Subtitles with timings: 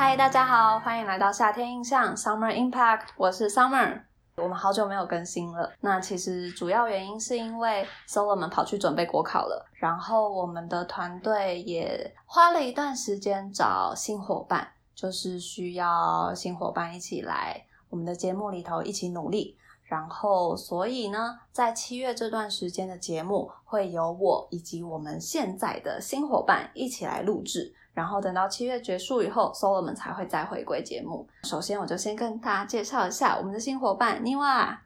[0.00, 4.00] 嗨，大家好，欢迎来到夏天印象 Summer Impact，我是 Summer。
[4.36, 19.58] 我们好久没有更新了，那其实主要原因是因为 Solomon 跑去准备国考了，然后我们的团队也花了一段时间找新伙伴，就是需要新伙伴一起来我们的节目里头一起努力。
[19.82, 27.74] 然后，所以呢，在七月这段时间的节目会由我以及我们现在的新伙伴一起来录制。
[27.98, 31.28] 然后等到七月结束以后，Solomon 才会再回归节目。
[31.42, 34.80] 首先，我就先跟大家介绍一下我们的新伙伴妮娃。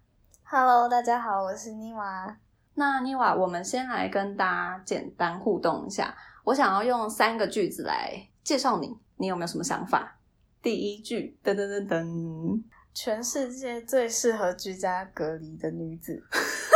[0.45, 2.35] Hello，大家好，我是妮娃。
[2.73, 6.17] 那妮娃，我们先来跟大家简单互动一下。
[6.45, 10.19] 我想要用三个句子来介绍你，你有没有什么想法？
[10.63, 12.63] 第一句，噔噔噔噔，
[12.95, 16.19] 全世界最适合居家隔离的女子，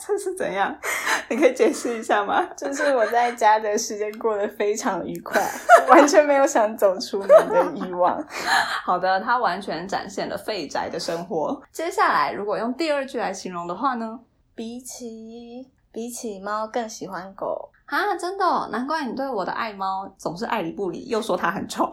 [0.00, 0.74] 这是怎样？
[1.28, 2.42] 你可以解释一下吗？
[2.56, 5.40] 就是我在家的时间过得非常愉快，
[5.88, 8.18] 完全没有想走出门的欲望。
[8.84, 11.62] 好的，它完全展现了废宅的生活。
[11.70, 14.18] 接下来，如果用第二句来形容的话呢？
[14.54, 17.70] 比起比起猫，更喜欢狗。
[17.86, 21.90] 啊，真的、哦，难怪你对我的爱猫总是爱理不理，又说它很丑。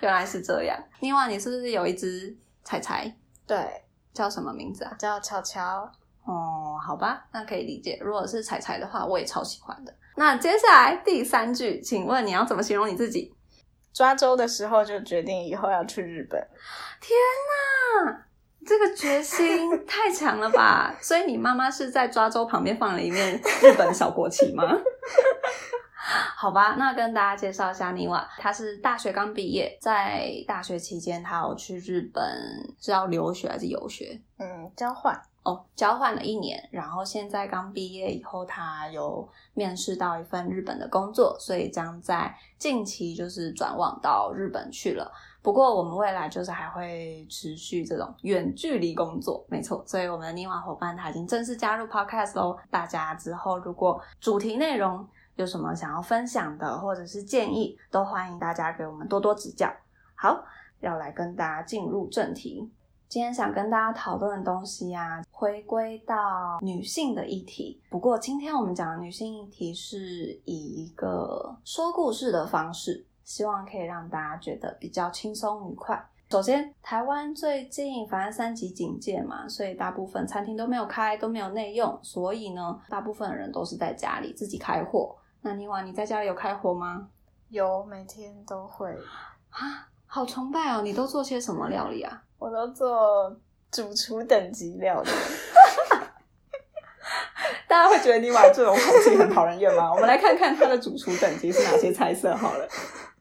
[0.00, 0.76] 原来是这样。
[1.00, 3.14] 另外，你是不是有一只彩彩？
[3.46, 3.56] 对，
[4.12, 4.94] 叫什么名字啊？
[4.98, 5.90] 叫巧巧。
[6.24, 7.98] 哦，好吧，那可以理解。
[8.00, 9.94] 如果是彩彩的话，我也超喜欢的。
[10.16, 13.34] 那接下来第三句，请问你要怎么形容你自己？
[13.92, 16.40] 抓周的时候就决定以后要去日本。
[17.00, 17.16] 天
[18.04, 18.26] 哪，
[18.64, 20.94] 这个决心太强了吧！
[21.02, 24.64] 所以你妈妈是在抓周旁边放了一面日本小国旗吗？
[26.36, 32.22] 好吧，那跟大家介绍一下妮瓦，他是大学刚毕业，在大学期间他有去日本
[32.80, 34.20] 是要留学还是游学？
[34.38, 35.20] 嗯，交换。
[35.42, 45.10] 哦，交换了一年，然后现在刚毕业以后，他有面试到一份日本的工作，所以将在近期就是转往到日本去了。
[45.40, 49.82] 不过我们未来就是还会持续这种远距离工作，没错。
[49.86, 52.58] 所以我们的妮瓦伙伴他已经正式加入 Podcast 喽。
[52.70, 55.08] 大家之后如果主题内容
[55.40, 59.72] 有什么想要分享的，或者是建议，都欢迎大家给我们多多指教。
[60.14, 60.44] 好，
[60.80, 62.70] 要来跟大家进入正题。
[63.08, 67.80] 今天想跟大家讨论的东西啊，回归到女性的议题。
[67.88, 76.06] 不过今天我们讲的女性议题是以一个说故事的方式，希望可以让大家觉得比较轻松愉快。
[76.28, 85.16] 首先，台湾最近反正三级警戒嘛，所以大部分餐厅都没有开，都没有内用，所以呢，大部分人都是在家里自己开火。
[85.42, 87.08] 那另外，你在家里有开火吗？
[87.48, 88.90] 有，每天都会。
[89.50, 90.82] 啊，好崇拜哦！
[90.82, 92.22] 你都做些什么料理啊？
[92.38, 93.34] 我都做
[93.70, 95.10] 主厨等级料理。
[97.66, 99.92] 大家会觉得你玩这种口气很讨人厌吗？
[99.92, 102.68] 我们来看看它的主厨等级是哪些菜色好了。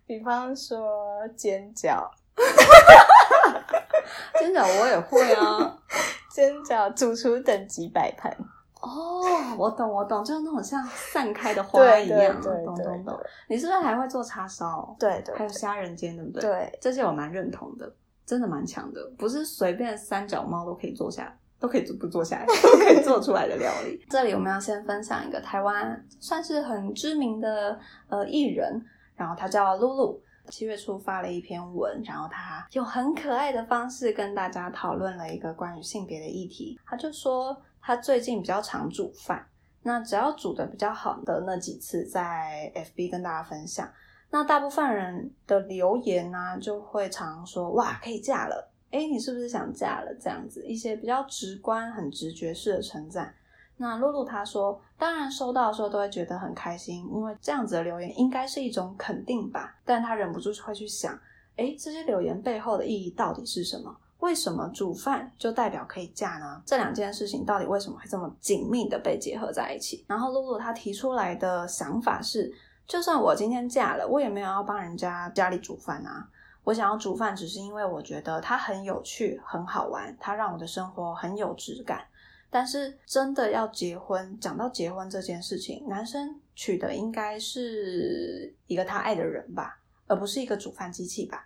[0.05, 2.09] 比方说煎饺，
[4.39, 5.77] 煎饺我也会啊。
[6.33, 8.35] 煎饺主厨等级摆盘。
[8.79, 9.21] 哦，
[9.57, 13.19] 我懂我懂，就是那种像散开的花一样，对对对懂懂懂。
[13.47, 14.95] 你是不是还会做叉烧？
[14.99, 16.41] 对对，还有虾仁煎，对不对？
[16.41, 17.91] 对，这些我蛮认同的，
[18.25, 21.35] 真的蛮强的，不是随便三脚猫都可以做下。
[21.61, 24.01] 都可以做不做下来，都可以做出来的料理。
[24.09, 28.81] 这里我们要先分享一个台湾算是很知名的呃艺人，
[29.17, 30.21] 然后他叫露露。
[30.49, 36.79] 七月初发了一篇文，然后他用很可爱的方式跟大家讨论了一个关于性别的议题。
[36.85, 37.55] 他就说
[37.89, 39.43] 他最近比较常煮饭，
[39.81, 43.91] 那只要煮的比较好的那几次，在 FB 跟大家分享，
[44.29, 48.69] 那大部分人的留言呢、就会常说哇可以嫁了。
[48.91, 50.15] 哎，你是不是想嫁了？
[50.21, 53.33] 这样子一些比较直观、很直觉式的称赞。
[53.77, 59.75] 那露露她说，当然收到的时候都会觉得很开心，因为这样子的留言应该是一种肯定吧。
[59.83, 61.19] 但她忍不住会去想，
[61.55, 63.97] 哎，这些留言背后的意义到底是什么？
[64.19, 66.61] 为什么煮饭就代表可以嫁呢？
[66.65, 70.03] 这两件事情到底为什么会这么紧密的被结合在一起？
[70.07, 72.53] 然后露露她提出来的想法是，
[72.85, 76.27] 就算我今天嫁了，我也没有要帮人家家里煮饭啊。
[76.65, 82.05] 我想要煮饭，只是因为我觉得它很有趣、很好玩，它让我的生活很有质感。
[82.51, 91.45] 但是真的要结婚，讲到结婚这件事情，男生娶的应该是一个他爱的人吧，而不是一个煮饭机器吧？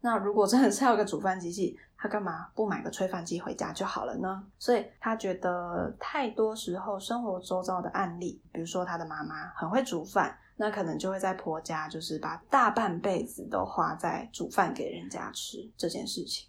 [0.00, 4.44] 那如果真的是要一个煮饭机器，他干嘛不买个炊饭机回家就好了呢？
[4.58, 10.38] 所以他觉得太多时候生活周遭的案例，比如说他的妈妈很会煮饭。
[10.56, 16.46] 那可能就会在婆家，就是把大半辈子都花在煮饭给人家吃这件事情。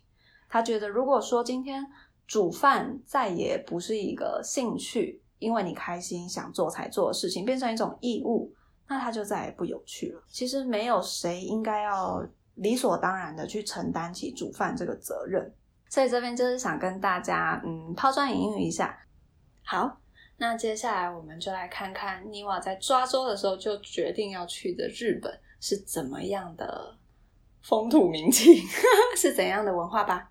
[0.50, 1.84] 他觉得，如果说今天
[2.28, 8.54] 煮饭再也不是一个兴趣，因为你开心想做才做的事情，变成一种义务，
[8.88, 10.22] 那它就再也不有趣了。
[10.28, 12.24] 其实没有谁应该要
[12.56, 15.54] 理所当然的去承担起煮饭这个责任。
[15.90, 18.98] 所以这边就是想跟大家嗯抛砖引玉一下。
[19.64, 20.00] 好，
[20.38, 26.98] 那接下来我们就来看看妮瓦在抓周的时候就决定要去的日本是怎么样的
[27.62, 28.54] 风土民情，
[29.16, 30.30] 是怎样的文化吧。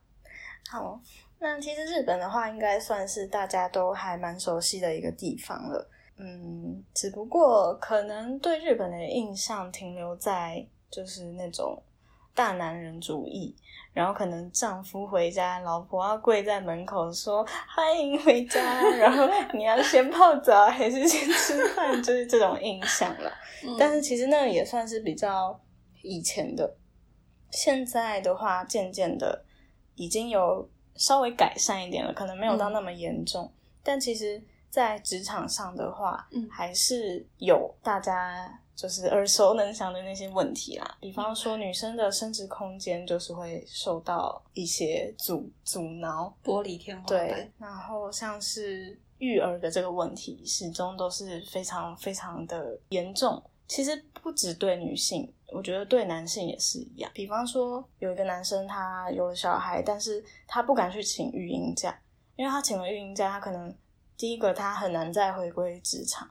[0.70, 1.00] 好，
[1.38, 5.90] 那其实日本的话，应该算是大家都还蛮熟悉的一个地方了。
[6.16, 11.82] 嗯，只不过可能对日本的印象停留在就是那种
[12.34, 13.54] 大男人主义，
[13.92, 18.60] 然后可能丈夫回家，老婆要跪在门口说欢迎回家，
[18.98, 23.32] 然后你要先泡澡还是先吃饭，就是这种印象了。
[23.78, 25.58] 但是其实那个也算是比较
[26.02, 26.76] 以前的，
[27.50, 29.44] 现在的话渐渐的
[29.94, 33.52] 已经有稍微改善一点了，可能没有到那么严重，
[33.82, 34.42] 但其实。
[34.74, 40.96] 在职场上的话，嗯，还是有大家就是耳熟能详的那些问题啦。
[40.98, 47.28] 比方说，女生的生殖空间就是会受到一些阻阻挠，玻璃天花板。
[47.28, 53.40] 对，然后像是育儿的这个问题，始终都是非常非常的严重。
[53.68, 57.08] 其实不只对女性，我觉得对男性也是一样。
[57.14, 61.96] 比方说，有一个男生他有了小孩，但是他不敢去请育婴假，
[62.34, 63.72] 因为他请了育婴假，他可能。
[64.16, 66.30] 第一个，他很难再回归职场，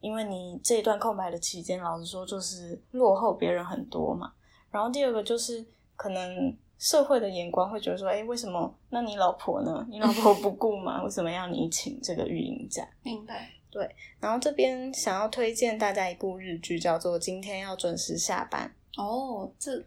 [0.00, 4.32] 因为你这一段空白的期间，老实说就是落后别人很多嘛。
[4.70, 5.64] 然后第二个就是，
[5.96, 8.74] 可能社会的眼光会觉得说，哎，为什么？
[8.90, 9.86] 那你老婆呢？
[9.90, 11.02] 你老婆不顾吗？
[11.04, 12.86] 为什么要你请这个育婴假？
[13.02, 13.50] 明白。
[13.70, 13.88] 对。
[14.20, 18.72] 然后这边想要推荐大家一部日剧，叫做《今天要准时下班》。
[19.02, 19.84] 哦，这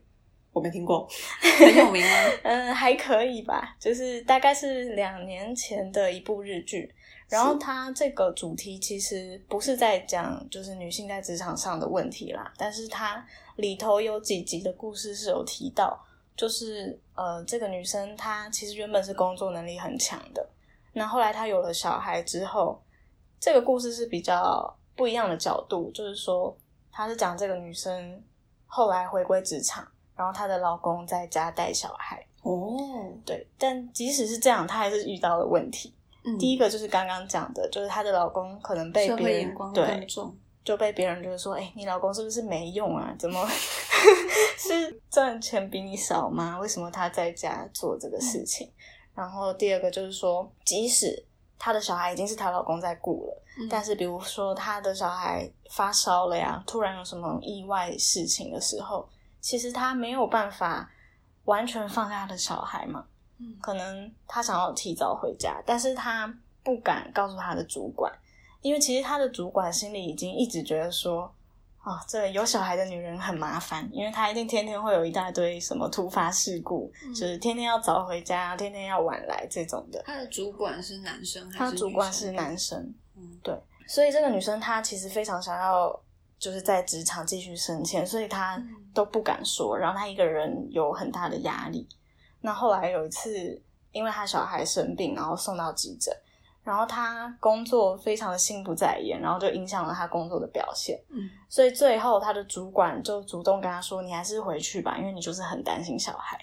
[0.51, 1.07] 我没听过，
[1.59, 2.09] 很有名吗？
[2.43, 6.93] 嗯，还可以吧，就是大概是两年前的一部日剧。
[7.31, 13.25] 然后它这个主题其实不是在讲就是女性在职场上的问题啦，但是它
[13.55, 15.97] 里头有几集的故事是有提到，
[16.35, 20.45] 就是呃这个女生她其实原本是工作能力很强的，
[20.91, 22.81] 那后来她有了小孩之后，
[23.39, 26.53] 这个故事是比较不一样的角度，就是说
[26.91, 28.21] 她是讲这个女生
[28.65, 29.87] 后来回归职场，
[30.17, 32.21] 然后她的老公在家带小孩。
[32.43, 32.77] 哦，
[33.25, 35.93] 对，但即使是这样，她还是遇到了问题。
[36.37, 40.07] 第一个就是刚刚讲的，就是她的老公可能被别人对，
[40.63, 43.15] 就被别人就是说，哎，你老公是不是没用啊？
[43.17, 43.47] 怎么
[44.57, 46.59] 是赚钱比你少吗？
[46.59, 48.71] 为什么他在家做这个事情？
[49.15, 51.25] 然后第二个就是说，即使
[51.57, 59.09] 她的小孩已经是她老公在顾了，但是比如说她的小孩发烧了呀，突然有什么意外事情的时候，
[59.39, 60.89] 其实她没有办法
[61.45, 63.05] 完全放下她的小孩嘛。
[63.61, 66.33] 可能他想要提早回家，但是他
[66.63, 68.11] 不敢告诉他的主管，
[68.61, 71.23] 因为其实他的主管心里已经一直觉得说，
[71.83, 79.99] 哦，这有小孩的女人很麻烦，因为她一定天天会有一大堆什么突发事故，就是天天要早回家，天天要晚来这种的。
[80.05, 81.71] 他的主管是男生还是？
[81.71, 83.55] 他主管是男生，嗯，对，
[83.87, 85.99] 所以这个女生她其实非常想要
[86.37, 91.87] 就是在职场继续升迁，所以她都不敢说，然后她一个人有很大的压力。
[92.41, 93.61] 那后来有一次，
[93.91, 96.11] 因为他小孩生病，然后送到急诊，
[96.63, 100.99] 然后他工作非常的心不在焉，然后就影响了他工作的表现。
[101.09, 106.39] 嗯，所以最后他的主管就主动跟他说：“你还是回去吧，因为你就是很担心小孩。”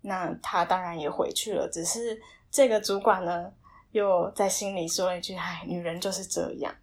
[0.00, 2.18] 那他当然也回去了，只是
[2.50, 3.52] 这个主管呢，
[3.90, 6.74] 又在心里说了一句：“哎，女人就是这样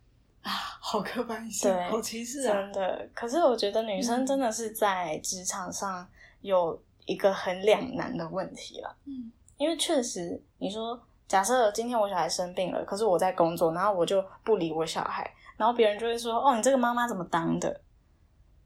[0.43, 6.07] 啊，好刻板印象，好歧视啊！”真的，可是我觉得女生真的是在职场上
[6.41, 6.79] 有。
[7.05, 17.81] 一个很两难的问题了，嗯，因为确实，你说假设今天我小孩生病了，可是我在工作，然后我就不理我小孩，然后别人就会说，哦，你这个妈妈怎么当的？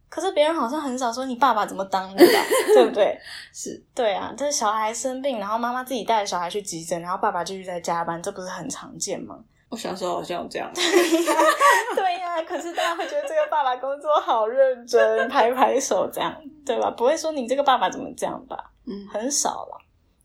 [0.10, 2.40] 可是别人好像很少说你爸爸怎么当的吧，
[2.74, 3.20] 对不对？
[3.54, 9.44] 是，对啊，这小孩生病，然后妈妈自己带着小孩去急诊，然后爸爸继续在加班，这不是很常见吗？
[9.70, 16.90] 我小时候好像有这样， 对呀，可是大家会觉得这个爸爸工作好认真，拍拍手这样，对吧？
[16.92, 18.72] 不会说你这个爸爸怎么这样吧？
[18.86, 19.78] 嗯，很少了。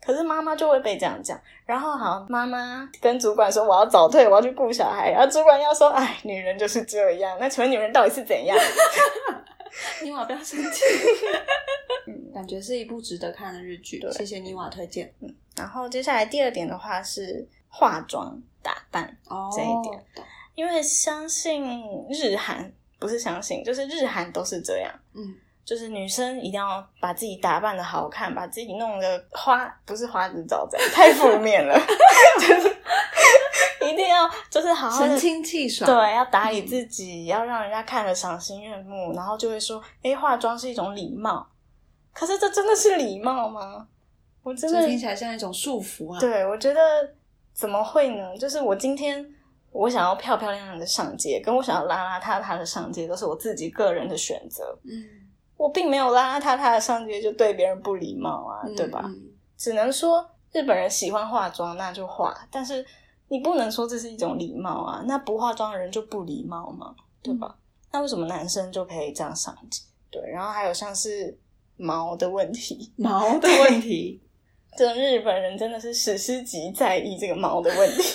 [0.04, 7.36] 可是妈妈就会被这样讲，然后好，妈妈跟主管说我要早退，我要去顾小孩，然后主管要说，哎，女人就是这样。
[7.40, 8.56] 那请问女人到底是怎样？
[10.02, 10.84] 妮瓦不要生气。
[12.08, 15.12] 嗯，感觉是一部值得看的日剧，谢谢妮瓦推荐。
[15.20, 18.40] 嗯，然后接下来第二点的话是化妆。
[18.64, 19.04] 打扮
[19.52, 20.04] 这一点，
[20.54, 24.88] 因为相信日韩不是相信，就是日韩都是这样。
[25.14, 31.76] 嗯，就是女生一定要把自己打扮的好看，把自己弄得花不是花枝招展，太负面了。
[32.38, 32.68] 就是
[33.84, 41.44] 一定要就是好好神清气爽，对，要打理自己，要让人家看了赏心悦目，然后就会说，哎，化妆是一种礼貌。
[42.12, 43.88] 可是这真的是礼貌吗？
[44.44, 46.20] 我真的听起来像一种束缚啊。
[46.20, 46.80] 对，我觉得
[47.52, 48.36] 怎么会呢？
[48.36, 49.24] 就是我今天
[49.70, 54.78] 我想要漂漂亮亮的上街，跟我想要邋邋遢遢的上街，都是我自己个人的选择。
[54.84, 55.04] 嗯，
[55.56, 59.04] 我并没有邋邋遢遢的上街就对别人不礼貌啊，对吧？
[59.56, 62.34] 只能说日本人喜欢化妆，那就化。
[62.50, 62.84] 但是
[63.28, 66.94] 你不能说这是一种礼貌啊，那不化妆的人就不礼貌吗？
[67.22, 67.56] 对吧？
[67.92, 69.82] 那为什么男生就可以这样上街？
[70.10, 71.38] 对，然后还有像是。
[71.78, 74.22] 毛的问题，毛的 问题，
[74.76, 78.02] 这日本人真的是史诗级在意这个猫的问题。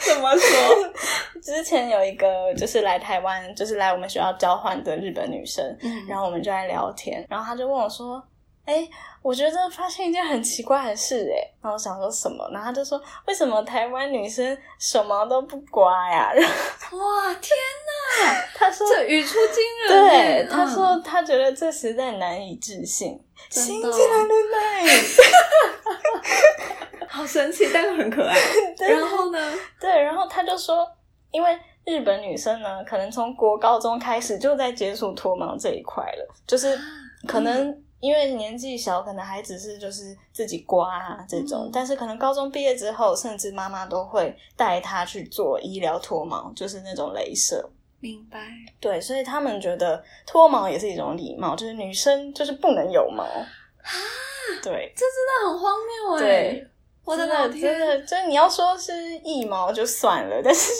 [0.00, 0.92] 怎么说？
[1.42, 5.64] 之前有一个就是来台湾，就是来我们学校交换的日本女生，
[6.08, 8.22] 然后我们就在聊天，然后她就问我说。
[8.66, 8.86] 哎，
[9.22, 16.32] 我觉得发现一件很奇怪的事，哎，然后我想说什么，然后他就说，为什么台湾女生什么都不刮呀？
[16.34, 17.56] 哇，天
[18.26, 18.44] 哪！
[18.56, 23.16] 他说这语出惊人，对，他说他觉得这实在难以置信，
[23.50, 24.84] 新进来的奶，
[27.08, 28.36] 好神奇，但是很可爱。
[28.88, 29.54] 然后呢？
[29.80, 30.84] 对，然后他就说，
[31.30, 36.76] 因为日本女生呢，可能从国高中开始就在接触脱毛这一块了，就是
[37.28, 37.80] 可能。
[38.00, 47.68] 因为年纪小，可能还只是就是自己刮啊这种，但是可能高中毕业之后，甚至妈妈都会带他去做医疗脱毛，就是那种镭射。
[47.98, 48.38] 明白。
[48.78, 53.46] 对，所以他们觉得脱毛也是一种礼貌，就是女生就是不能有毛啊。
[54.62, 56.18] 对，这真的很荒谬哎！
[56.20, 56.66] 对，
[57.04, 58.92] 我的老天，真的就是你要说是
[59.24, 60.70] 腋毛就算了，但是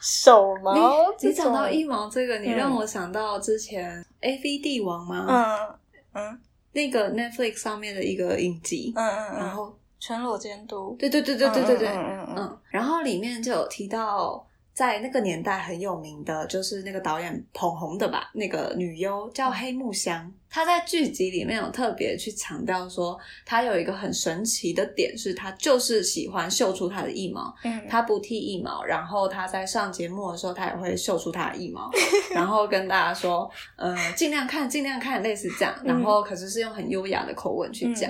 [0.00, 5.26] 手毛，你讲到腋毛这个，你让我想到之前 A V 帝王吗？
[5.28, 5.77] 嗯。
[6.18, 6.40] 嗯，
[6.72, 12.34] 那个 Netflix 上面的一个影集，嗯嗯然后全裸监督，对对对对对对对，嗯嗯。
[12.38, 14.44] 嗯，然后里面就有提到。
[14.78, 20.32] 在那个年代很有名的，就是那个导演捧红的吧，那个女优叫黑木香。
[20.48, 27.52] 她在剧集里面有特别去强调说，她有一个很神奇的点，是她就是喜欢秀出她的腋毛。
[27.64, 31.90] 嗯，她不剃腋毛，然后她在上节目的时候，她也会秀出她的腋毛，
[32.32, 35.74] 然后跟大家说，呃，尽量看，尽量看，类似这样。
[35.84, 38.08] 然后可是是用很优雅的口吻去讲。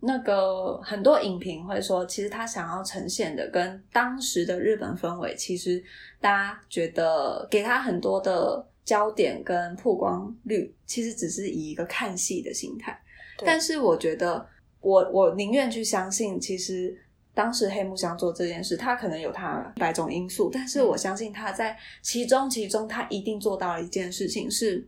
[0.00, 5.82] 那个很多影评会说，其实他想要呈现的跟当时的日本氛围，其实
[6.20, 12.96] 大家觉得给他很多的焦点跟曝光率，其实只是以一个看戏的心态。
[13.44, 14.46] 但是我觉得，
[14.80, 16.96] 我我宁愿去相信，其实
[17.34, 24.86] 当时黑木香做这件事，他可能有他百种因素，但是我相信他在其中其中，他一定做到了一件事情是。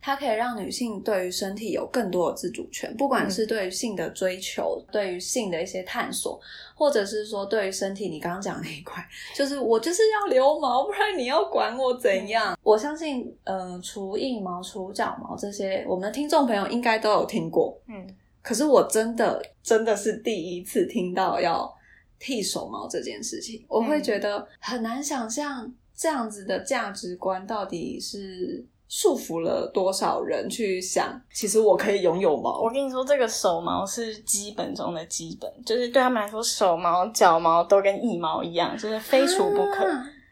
[0.00, 6.40] 它可以让女性对于身体有更多的自主权，不管是对于性的追求，对于性的一些探索，
[6.76, 12.56] 或者是说对于身体，你刚刚讲那一块，就是我就是要留毛，不然你要管我怎样？
[12.62, 17.76] 我相信，呃，除腋毛、除脚毛这些，我们的听众朋友应该都有听过。
[17.88, 18.06] 嗯，
[18.42, 21.74] 可是我真的真的是第一次听到要
[22.20, 28.64] 剃手毛这件事情，我会觉得很难想象这样子的价值观到底是。
[28.88, 31.20] 束缚了多少人去想？
[31.32, 32.60] 其实我可以拥有毛。
[32.60, 39.86] 我跟你说，这个手毛是基本中的基本，就是对他们来说，手毛、脚毛都跟腋毛一样，就是非除不可。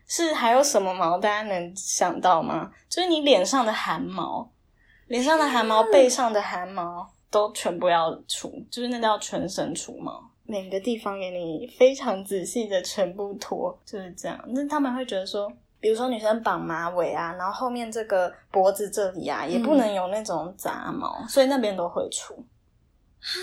[0.07, 1.19] 是还有什么毛？
[1.19, 2.71] 大家能想到吗？
[2.89, 4.49] 就是你脸上的汗毛，
[5.09, 14.39] 脸上的汗毛、背上的汗毛都全部要除，就是那叫全身除毛，每个地方给你非常仔细的全部脱，就是这样。
[14.49, 15.51] 那他们会觉得说。
[15.85, 22.35] 比如说女生绑马尾啊，然后后面这个脖子这里啊，也不能有那种杂毛，所以那边都会出。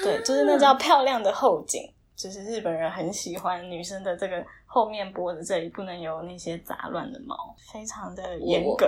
[0.03, 7.35] 对，就是那叫漂亮的后颈，就是日本人很喜欢女生的这个后面脖子这里不能有那些杂乱的毛，
[7.71, 8.87] 非常的严格。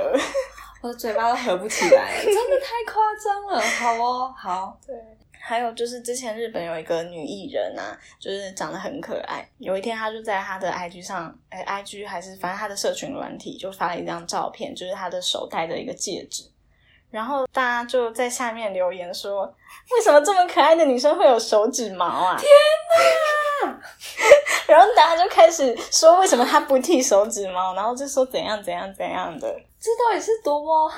[0.81, 3.61] 我 的嘴巴都合不起来，真的太夸张了。
[3.61, 4.95] 好哦，好，对。
[5.45, 9.45] 还有就是之前日本有一个女艺人啊，就是长得很可爱。
[9.57, 16.43] 有一天，她就在她的 IG 上，哎，IG 还是反正她的社群软体，就发了一张照片，就是她的手戴着一个戒指。
[17.11, 19.43] 然后大家就在下面留言说
[19.91, 22.49] ：“为什么这么可爱的女生会有手指毛啊？”天
[23.65, 23.79] 哪！
[24.65, 29.47] 然后大家就开始说：“为什么她不剃手指毛？”然后就说怎样怎样怎样的。
[29.77, 30.91] 这到底是多么？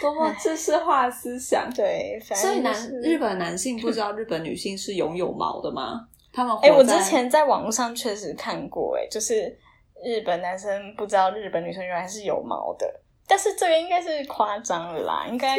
[0.00, 6.08] 多么知识化思想，对，所以男日本男性不知道日本女性是拥有毛的吗？
[6.32, 9.56] 他们哎，我之前在网络上确实看过，哎，就是
[10.02, 12.86] 日本男生不知道日本女生原来是有毛的，
[13.26, 15.56] 但是这个应该是夸张了啦，应该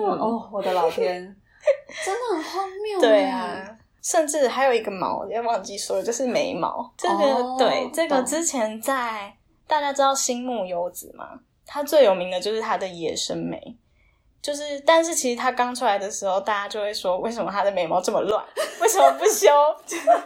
[0.00, 1.22] 哦，我的老天，
[2.04, 6.92] 真的很荒谬，对啊，甚至还有一个毛，也忘记说了，就是眉毛。
[6.96, 9.32] 这个对，这个之前在
[9.68, 11.38] 大家知道新木优子吗？
[11.72, 13.58] 他最有名的就是他的野生眉。
[14.42, 18.44] 就是，但是其实他刚出来的时候，大家就会说，为什么他的眉毛这么乱？
[18.82, 19.48] 为什么不修？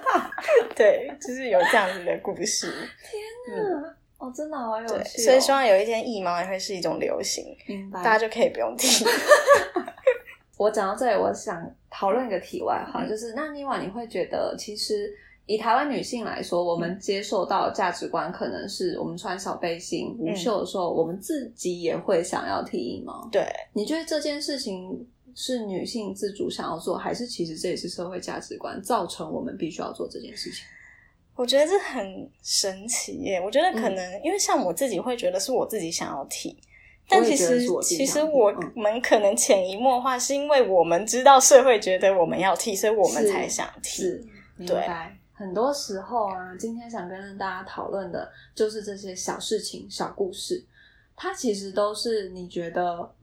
[0.74, 2.72] 对，就是有这样子的故事。
[3.08, 3.22] 天
[3.56, 5.22] 哪，哦，真的好有趣。
[5.22, 9.06] 所以希望有一天腋毛也会是一种流行，明白大家就可以不用听。
[10.58, 15.14] 我讲到这里，我想讨论一个题外话，就是那另外你会觉得，其实。
[15.46, 23.28] 以台湾女性来说，我们接受到价值观可能是我们穿小背心、无袖的时候，我们自己也会想要剃腋毛。
[23.30, 30.64] 对，你觉得这件事情是女性自主想要做，还是其实这也是社会价值观造成我们必须要做这件事情？
[31.36, 33.40] 我觉得这很神奇耶！
[33.40, 36.58] 我觉得可能因为像我自己会觉得是我自己想要剃，
[37.08, 44.02] 但其实其实我们可能潜移默化是因为我们知道社会觉得我们要剃，所以我们才想剃。
[44.66, 44.82] 对。
[45.36, 50.64] 很多时候啊，今天想跟大家讨论的就是这些小事情、小故事，
[51.14, 53.14] 它其实都是你觉得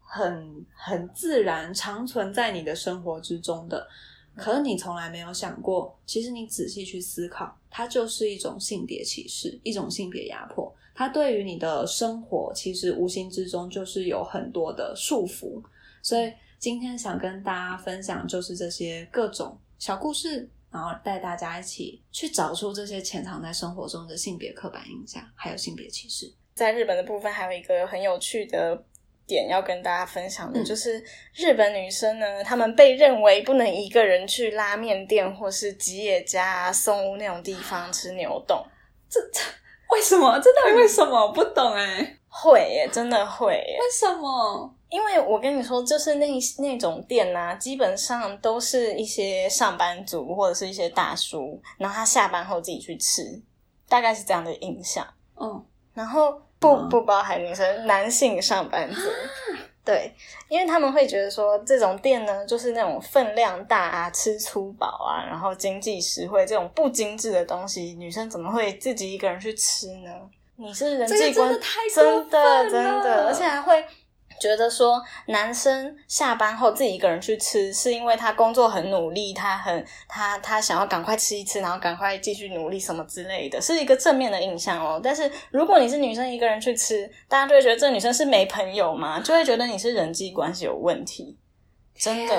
[0.00, 3.86] 很很自然、常存在你的生活之中的，
[4.34, 15.62] 可是你从来没有想过，其实你仔细去思考，它就是一种性别歧视，一种性别压迫，它对于你的生活其实无形之中就是有很多的束缚。
[16.02, 20.48] 所以今天想跟大家分享，就是这些各种小故事。
[20.72, 26.32] 然后带大家一起去找出这些潜藏在生活中的性别刻板印象，还有性别歧视。
[26.54, 28.84] 在日本的部分，还有一个很有趣的
[29.26, 31.02] 点要跟大家分享的，就是
[31.34, 38.62] 日本女生呢，她们被认为不能一个人去拉面店或是吉野家、松屋那种地方吃牛冻。
[39.08, 39.40] 这这
[39.90, 40.38] 为什么？
[40.38, 41.26] 这到底为什么？
[41.26, 42.16] 我不懂哎。
[42.28, 43.48] 会耶，真的会。
[43.54, 44.74] 为什么？
[44.90, 46.26] 因为我跟你说，就是那
[46.58, 53.40] 那种店呐，基本上都是一些上班族或者是一些大叔，然后他下班后自己去吃，
[53.88, 55.06] 大概是这样的印象。
[55.40, 55.64] 嗯，
[55.94, 59.00] 然后不不包含女生，男性上班族，
[59.84, 60.12] 对，
[60.48, 70.10] 因为他们会觉得说这种店呢，就是那种分量大啊，吃粗饱啊，然后经济实惠这种不精致的东西，女生怎么会自己一个人去吃呢？
[70.56, 71.60] 你是人际关系
[71.94, 73.44] 真的真的，而且。
[74.40, 85.00] 觉得说男生下班后自己一个人去吃，是因为他工作很努力，他很他他想要赶快吃一吃，然后赶快继续努力什么之类的，是一个正面的印象哦。
[85.00, 91.36] 但是如果你是女生一个人去吃，大家就会觉得这女生是没朋友嘛，就会觉得你是人际关系有问题。
[91.94, 92.34] 真的，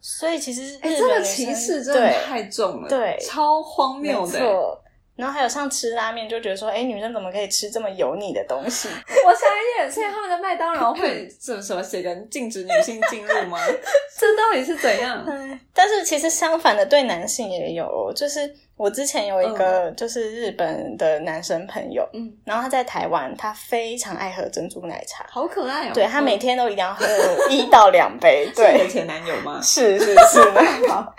[0.00, 4.79] 所以其实哎，这个歧视真的太重了，对，超荒谬的。
[5.20, 8.88] 然后还有像吃拉面，就觉得说，哎，女生怎么可以吃这么油腻的东西？
[9.24, 13.58] 我想一点，所以他们的麦当劳会 什么什么写个禁止女性进入吗？
[14.18, 15.24] 这到底是怎样？
[15.72, 18.52] 但是其实相反的，对男性也有，就是。
[18.80, 25.90] 我之前有一个就是日本的男生朋友，嗯，然后他在台湾，他非常爱喝珍珠奶茶，好可爱哦。
[25.92, 27.06] 对他每天都一定要喝
[27.50, 28.50] 一到两杯。
[28.56, 29.60] 对，的前男友吗？
[29.62, 30.40] 是是是。
[30.88, 31.14] 好。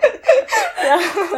[0.82, 1.36] 然后，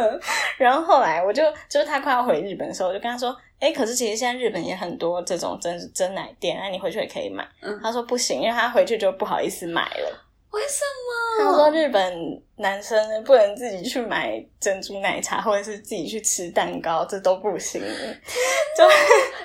[0.57, 7.47] 然后后来我就就是他快要回日本的时候，我就跟他说：“哎，可是其实现在日本也很多这种真真奶店，那你回去也可以买。”
[7.83, 11.43] 他说：“不行，因为他回去就不好意思买了。”为什么？
[11.43, 17.81] 他说日本男生不能自己去买珍珠奶茶，或者是自己去吃蛋糕，这都不行。
[17.81, 18.85] 就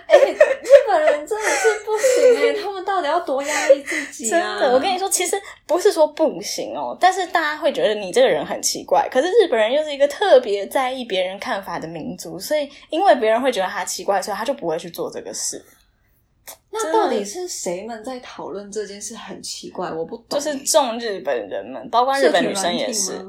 [0.06, 4.58] 哎，日本人真的是不行哎，他们到底要多压抑自己啊？
[4.58, 9.08] 真的，我跟你说，其实不是说不行哦，但是大家会觉得你这个人很奇怪。
[9.10, 15.64] 可是日本人又是一个特别在意别人看法的民族，所以因为别人会觉得他奇怪，所以他就不会去做这个事。
[16.70, 19.14] 那到底是谁们在讨论这件事？
[19.16, 20.26] 很奇怪，我不懂。
[20.28, 23.26] 就是众日本人们，包括日本女生也是。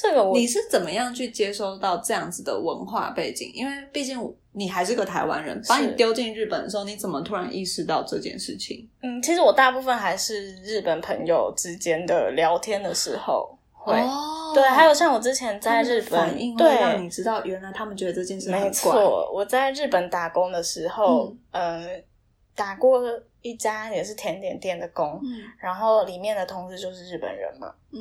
[0.00, 3.50] 这个你是怎么样去接收到这样子的文化背景？
[3.52, 4.16] 因为毕竟
[4.52, 8.88] 你还是个台湾人，把你丢进日本的时候，你怎么突然意识到这件事情？
[9.02, 13.96] 嗯，其实我大部分还是日本朋友之间的聊天的时候会。
[14.54, 19.28] 对，还有像我之前在日本，对，让你知道原来他们觉得这件事没错。
[19.34, 21.84] 我在日本打工的时候，嗯。
[22.58, 23.00] 打过
[23.40, 27.72] 一家也是甜点店的工，嗯然后里面的同事就是日本人嘛。
[27.92, 28.00] 嗯，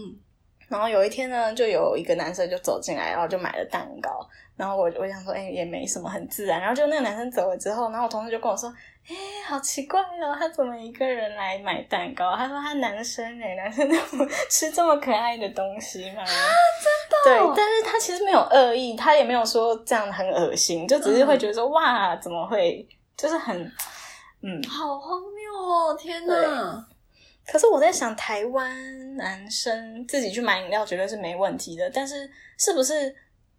[0.67, 4.27] 然后有一天呢，就有一个男生就走进来，然后就买了蛋糕。
[4.55, 6.59] 然后我我想说，哎，也没什么，很自然。
[6.59, 8.67] 然后就那个男生走了之后，然后我同事就跟我说，
[9.07, 9.13] 哎，
[9.47, 12.35] 好奇怪哦，他怎么一个人来买蛋糕？
[12.35, 16.23] 他说他男生哎，男生怎么吃这么可爱的东西嘛？
[16.23, 17.45] 啊，真的？
[17.45, 22.83] 对，但是他其实没有恶意，他也没有说这样很恶心，就只是会觉得说，哇，怎么会？
[23.15, 23.71] 就是很。
[24.41, 25.93] 嗯，好荒谬哦！
[25.95, 26.87] 天哪，
[27.45, 33.15] 可是我在想，台湾男生自己去买饮料绝对是没问题的，但是是不是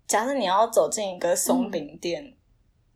[0.07, 2.33] 假设你要走进一个松饼店，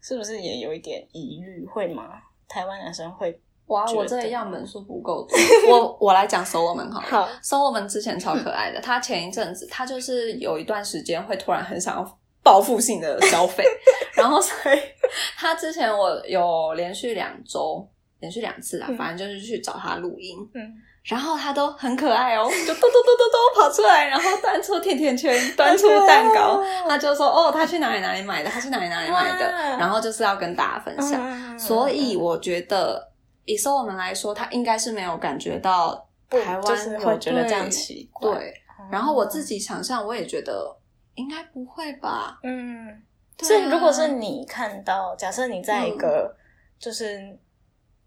[0.00, 1.66] 是不是也有一点疑虑？
[1.66, 2.08] 会吗？
[2.48, 3.40] 台湾男生会？
[3.66, 5.38] 哇，我这个样本数不够多。
[5.70, 13.64] 我我来讲收我们好，好收我们之前超可爱的，他前一阵子他就是有一段时间会突然很想要报复性的消费，
[14.14, 14.78] 然后所以
[15.36, 17.88] 他之前我有连续两周。
[18.20, 20.62] 连续两次啦，反正就是去找他录音，嗯，
[21.02, 31.58] 然后他都很可爱哦，就咚咚咚咚咚跑出来，然后端出甜甜圈，端出蛋糕，他就说哦，他去哪里哪里买的，他去哪里哪里买的，然后就是要跟大家分享。
[31.58, 33.10] 所以我觉得，
[33.44, 38.30] 以说我们来说，他应该是没有感觉到台湾会觉得这样奇怪。
[38.38, 38.54] 对，
[38.88, 40.72] 然后我自己想象，我也觉得
[41.14, 42.38] 应该不会吧。
[42.42, 43.02] 嗯，
[43.40, 46.36] 所以如果是你看到，假设你在一个
[46.78, 47.38] 就是。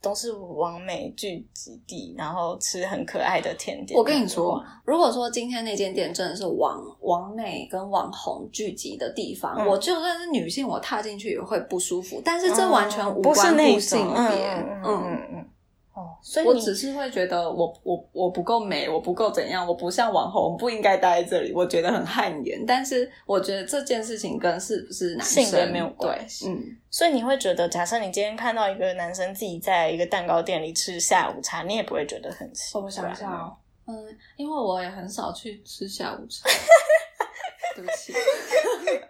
[0.02, 3.98] 都是完美聚集地，然后吃很可爱的甜点。
[3.98, 12.22] 我跟你说，如果说今天那间店真的是网网美跟网红聚集的地方，我就算是女性，我踏进去也会不舒服。
[12.24, 15.50] 但是这完全无关乎性别，嗯嗯嗯。
[15.96, 22.66] 哦，所以我只是会觉得我我我不够美，我不够怎样，我不像网红，不应该待在这里，我觉得很汗颜。
[22.66, 26.50] 但是我觉得这件事情跟是不是男生没有关系。
[26.50, 32.82] 嗯，所以你会觉得，假设你今天看到一个男生自己在一个蛋糕店里吃下午茶，你也不会觉得很奇怪。
[32.82, 33.56] 我想一下哦，
[33.88, 36.50] 嗯，因为我也很少去吃下午茶。
[37.74, 38.14] 对不起，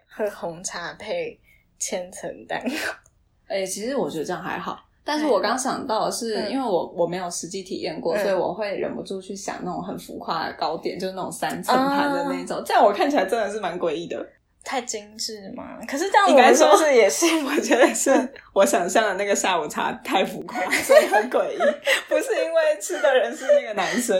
[0.07, 1.39] 喝红茶配
[1.79, 2.75] 千层蛋糕。
[3.47, 4.84] 哎，其实我觉得这样还好。
[5.07, 14.27] 但是我刚想到的是，因为我我没有实际体验过，所以我会忍不住去想那种很浮夸的糕点，就是那种三层盘的那种，这样我看起来真的是蛮诡异的。
[14.63, 15.77] 太精致嘛？
[15.87, 18.11] 可是这样应该说是也是， 我觉得是
[18.51, 21.57] 我想象的那个下午茶太浮夸，所以很诡异。
[22.09, 24.19] 不是因为吃的人是那个男生，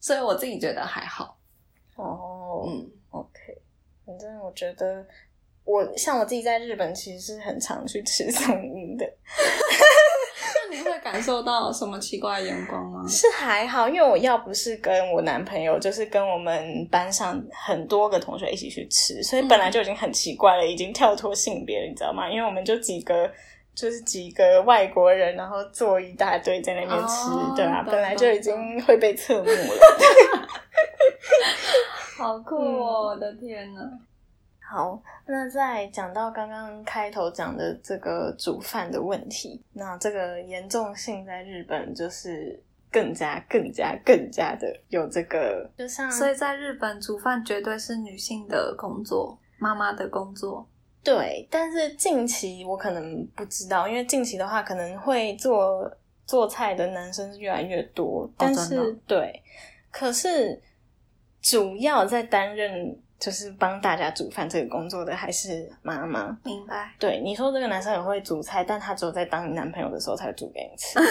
[0.00, 1.38] 所以我自己觉得还好。
[1.94, 3.62] 哦，嗯，OK，
[4.04, 5.06] 反正我觉得。
[5.66, 9.04] 我像我自己在日本，其实是很常去吃松屋的。
[10.54, 13.04] 那你会感受到什么奇怪的眼光吗？
[13.08, 22.30] 是还好，因为我要不是跟我男朋友，就是跟我们班上很多个同学一起去吃，所以本来就已经很奇怪了，已经跳脱性别了，你知道吗？
[22.30, 23.28] 因为我们就几个，
[23.74, 27.84] 就是几个外国人，然后坐一大堆在那边吃，对啊？
[27.84, 30.46] 本来就已经会被侧目了。
[32.16, 33.08] 好酷哦！
[33.08, 33.80] 我的天哪！
[34.68, 50.68] 好，那在讲到刚刚开头讲的这个煮饭的问题，那这个严重性在日本就是更加、更加、更加的有这个，就像所以在日本煮饭绝对是女性的工作，妈妈的工作。
[51.04, 55.88] 对，但是近期我可能不知道，因为近期的话可能会做
[56.26, 59.40] 做菜的男生越来越多，但是对，
[59.92, 60.60] 可是
[61.40, 63.00] 主要在担任。
[63.18, 66.36] 就是帮大家煮饭这个工作的还是妈妈？
[66.44, 66.92] 明白。
[66.98, 71.00] 对，你说这个男生很会煮菜，但他只有在当你男朋友的时候才煮给你吃。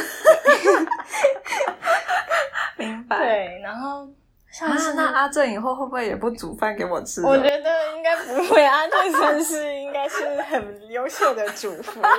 [2.77, 3.17] 明白。
[3.17, 4.07] 对，然后
[4.51, 7.23] 像是那阿正以后会不会也不煮饭给我吃？
[7.23, 8.63] 我觉得应该不会。
[8.63, 12.11] 阿正算是应该是很优秀的主妇， 太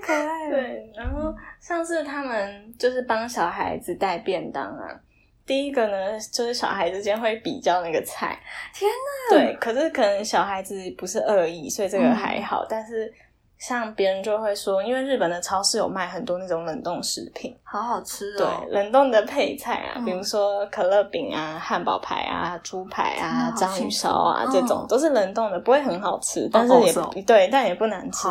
[0.00, 0.50] 可爱了。
[0.50, 5.00] 对，然后上次他们就是帮小孩子带便当啊。
[5.46, 8.36] 第一个呢，就是小孩之间会比较那个菜。
[8.74, 8.90] 天
[9.30, 9.36] 哪！
[9.36, 12.66] 对，可是可能小孩子不是恶意，所以这个还好。
[12.68, 13.12] 但是
[13.56, 18.64] 像别人就会说，因为日本的超市有卖很多那种冷冻食品，好好吃哦。
[18.66, 28.26] 对，冷冻的配菜啊，比如说可乐饼啊、汉堡排啊、猪排啊、章鱼烧啊，这种都是冷冻的，不会很好吃，但是也对，但也不难吃，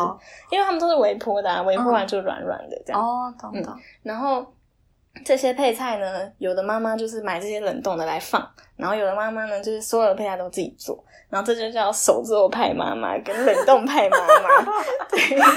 [0.50, 3.02] 因为他们都是微波的，微波完就软软的这样。
[3.02, 3.74] 哦，懂懂。
[4.02, 4.46] 然后。
[5.24, 14.64] 这些配菜呢，有的妈妈就是买这些冷冻的来放，然后有的妈妈呢，就是所有的配菜都自己做，然后这就叫手做派妈妈跟冷冻派妈妈。
[15.10, 15.50] 对，好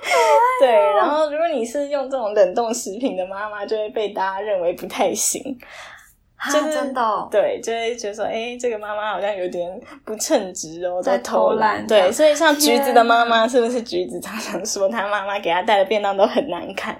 [0.00, 0.60] 可爱。
[0.60, 5.42] 对，然后如果你是用这种冷冻食品的妈妈，就会被大家认为不太行，
[6.52, 7.28] 就是真的。
[7.30, 9.68] 对，就会觉得说，哎，这个妈妈好像有点
[10.04, 11.86] 不称职哦，在偷懒。
[11.86, 16.96] 对，所以像橘子的妈妈，是不是橘子 常常说她妈妈给她带的便当都很难看？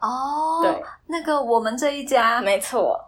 [0.00, 2.98] 哦，对，那个我们这一家，没错。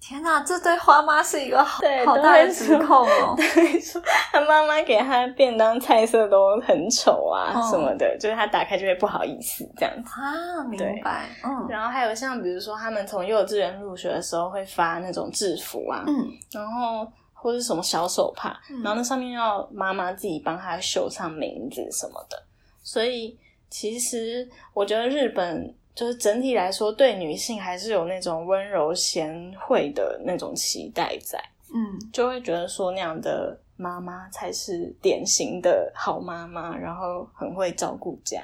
[0.00, 3.34] 天哪，这对花妈是一个好好大的指控哦。
[3.38, 10.64] 对，说他妈妈给他便当菜色都很丑啊什么的，就是他打开就会不好意思这样子啊。
[10.64, 11.68] 明白，嗯。
[11.68, 22.42] 然后还有像比如说他们从幼稚园入学的时候会发那种制服啊，嗯，然后或者什么小手帕，然后那上面要妈妈自己帮他绣上名字什么的，
[22.82, 23.38] 所以。
[23.74, 31.38] 其实我觉得日本就是整体来说，对女性还是有那种温柔贤惠的那种期待在，
[31.74, 38.42] 嗯，就会觉得说那样的妈妈才是典型的好妈妈，然后很会照顾家，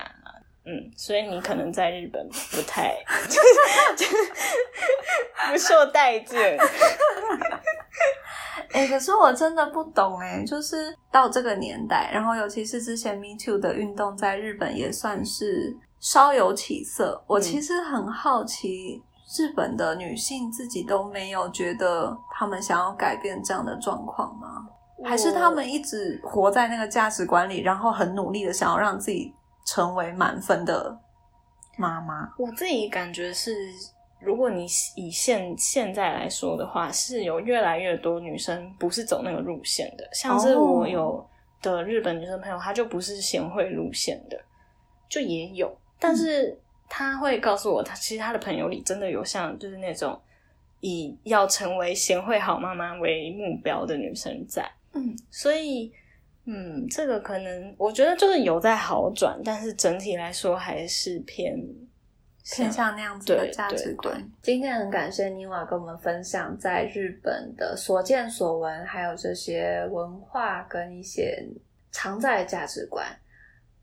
[0.64, 2.94] 嗯，所以你可能在日本不太
[5.50, 6.58] 不受待见。
[8.72, 17.22] 哎， 可是我真的不懂哎，就是到这个年代，然后尤其是之前 Me Too 的运动在日本也算是稍有起色。
[17.26, 19.02] 我其实很好奇，
[19.36, 24.68] 日本的女性自己都没有觉得她们想要改变这样的状况吗？
[25.04, 29.32] 还是她们一直活在那个价值观里，然后很努力的想要让自己
[29.66, 30.98] 成为满分的
[31.76, 32.28] 妈妈？
[32.38, 33.72] 我自己感觉是。
[34.20, 41.24] 如果你以现现在来说的话，是有越来越多女生不是走那个路线的，像是我有
[41.62, 44.36] 的日本女生朋友，她就不是贤惠路线的，
[45.08, 46.58] 就也有，但是
[46.88, 50.20] 他会告诉我，他其实他的朋友里真的有像就是那种
[50.80, 55.92] 以要成为贤惠好妈妈为目标的女生在，嗯，所以
[56.44, 61.58] 嗯，这个可能我觉得就是有在好转，但是整体来说还是偏。
[62.50, 64.26] 偏向那样子的价值观。
[64.40, 71.46] 今天很感谢妮瓦跟我们分享在日本的所见所闻，还有这些文化跟一些
[71.92, 73.06] 常在的价值观。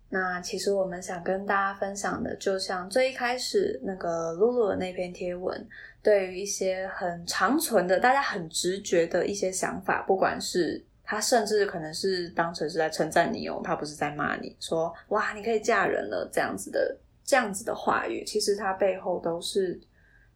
[0.09, 5.67] 那其实我们想跟大家分享的，就像最一开始那个露露的那篇贴文，
[6.01, 16.97] 对于一些很长存的、大家很直觉的一些想法，不管是他甚至可能是当成是在称赞你哦，他不是在骂你，说哇你可以嫁人了这样子的。
[17.27, 19.81] 这样子的话语，其实它背后都是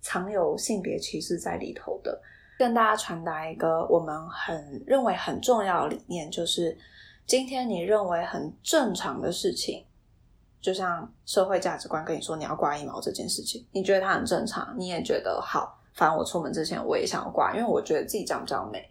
[0.02, 2.20] 藏有性别歧视在里头的。
[2.58, 6.76] 跟大家传达一个我们很认为很重要的理念，就是
[7.30, 9.86] 今天你认为很正常的事情，
[10.60, 15.80] 就像社会价值观跟你说你要挂一毛这件事情，你觉得它很正常，你也觉得好。
[15.94, 18.84] 反正我出门之前我也想要挂，因为我觉得自己长比较美。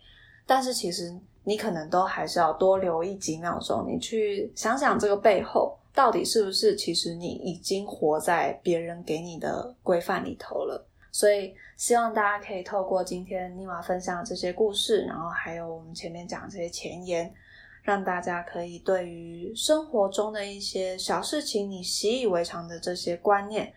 [0.47, 5.77] 但是其实你可能都还是要多留意几秒钟，你去想想这个背后。
[5.93, 6.77] 到底是不是？
[6.77, 10.87] 其实你已经活在别人给你的规范里头了。
[11.11, 17.35] 所以希望大家可以透过今天妮娃分享这些故事，然后还有我们前面讲这些前言，
[17.89, 23.73] 让大家可以对于生活中的一些小事情，你习以为常的这些观念，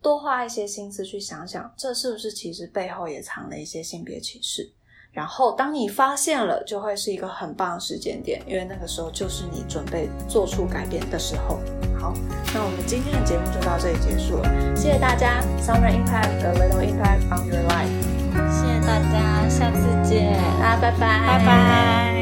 [0.00, 4.70] 多花一些心思去想想，这是不是其实背后也藏了一些性别歧视。
[5.10, 11.58] 然后，当你发现了，就会是一个很棒的时间点，因为那个时候就是你准备做出改变的时候。
[11.98, 12.14] 好，
[12.54, 15.42] 那我们今天的节目就到这里结束了，谢谢大家。
[15.58, 17.90] Summer impact, a little impact on your life。
[18.48, 22.19] 谢谢大家，下次见，大家拜拜，拜拜。